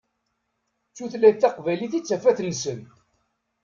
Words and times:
D 0.89 0.93
tutlayt 0.95 1.37
taqbaylit 1.41 1.93
i 1.97 1.99
d 2.01 2.05
tafat-nsen. 2.05 2.79